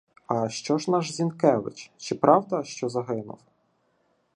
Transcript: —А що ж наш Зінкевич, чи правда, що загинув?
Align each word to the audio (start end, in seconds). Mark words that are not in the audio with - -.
—А 0.27 0.49
що 0.49 0.77
ж 0.77 0.91
наш 0.91 1.11
Зінкевич, 1.11 1.91
чи 1.97 2.15
правда, 2.15 2.63
що 2.63 2.89
загинув? 2.89 3.39